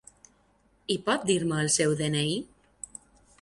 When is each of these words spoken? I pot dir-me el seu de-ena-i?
I 0.95 0.97
pot 1.09 1.27
dir-me 1.31 1.59
el 1.65 1.69
seu 1.75 1.93
de-ena-i? 2.01 2.33